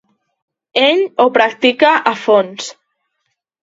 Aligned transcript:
Ell 0.85 1.03
ho 1.21 1.27
practica 1.37 1.95
a 2.15 2.17
fons. 2.27 2.77